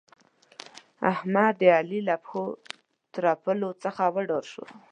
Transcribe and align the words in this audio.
احمد؛ 1.11 1.53
د 1.59 1.61
علي 1.77 1.99
له 2.09 2.15
پښو 2.23 2.43
ترپولو 3.13 3.69
څخه 3.83 4.03
وډار 4.15 4.43
شو. 4.51 4.65